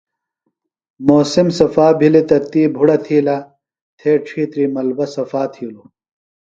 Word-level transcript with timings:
موسم 1.07 1.47
صفا 1.59 1.87
بھِلیۡ 1.99 2.25
تہ 2.29 2.37
تی 2.51 2.61
بھُڑہ 2.75 2.97
تھِیلہ 3.05 3.37
تھے 3.99 4.11
ڇھیتری 4.25 4.65
ملبہ 4.73 5.05
صفاتھِیلو۔ 5.15 5.83